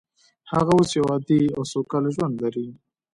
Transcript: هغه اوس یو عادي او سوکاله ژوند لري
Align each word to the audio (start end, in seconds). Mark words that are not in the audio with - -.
هغه 0.51 0.71
اوس 0.77 0.89
یو 0.97 1.05
عادي 1.11 1.41
او 1.55 1.61
سوکاله 1.71 2.09
ژوند 2.15 2.35
لري 2.43 2.67